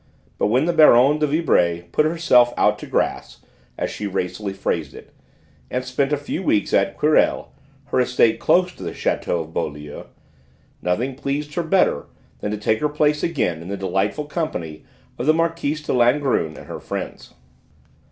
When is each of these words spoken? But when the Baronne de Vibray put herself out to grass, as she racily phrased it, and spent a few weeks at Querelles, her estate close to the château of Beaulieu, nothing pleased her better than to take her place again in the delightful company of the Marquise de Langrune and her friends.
But 0.39 0.47
when 0.47 0.65
the 0.65 0.73
Baronne 0.73 1.19
de 1.19 1.27
Vibray 1.27 1.81
put 1.91 2.07
herself 2.07 2.55
out 2.57 2.79
to 2.79 2.87
grass, 2.87 3.37
as 3.77 3.91
she 3.91 4.07
racily 4.07 4.51
phrased 4.51 4.95
it, 4.95 5.13
and 5.69 5.85
spent 5.85 6.11
a 6.11 6.17
few 6.17 6.41
weeks 6.41 6.73
at 6.73 6.97
Querelles, 6.97 7.49
her 7.85 7.99
estate 7.99 8.39
close 8.39 8.73
to 8.73 8.81
the 8.81 8.93
château 8.93 9.43
of 9.43 9.53
Beaulieu, 9.53 10.05
nothing 10.81 11.13
pleased 11.13 11.53
her 11.53 11.61
better 11.61 12.05
than 12.39 12.49
to 12.49 12.57
take 12.57 12.79
her 12.79 12.89
place 12.89 13.21
again 13.21 13.61
in 13.61 13.67
the 13.67 13.77
delightful 13.77 14.25
company 14.25 14.83
of 15.19 15.27
the 15.27 15.35
Marquise 15.35 15.83
de 15.83 15.93
Langrune 15.93 16.57
and 16.57 16.65
her 16.65 16.79
friends. 16.79 17.35